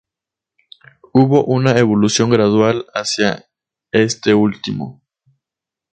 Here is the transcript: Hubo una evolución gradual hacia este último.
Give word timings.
Hubo 1.13 1.45
una 1.45 1.77
evolución 1.77 2.31
gradual 2.31 2.87
hacia 2.95 3.45
este 3.91 4.33
último. 4.33 5.03